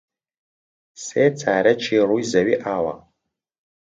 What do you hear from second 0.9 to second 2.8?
سێ چارەکی ڕووی زەوی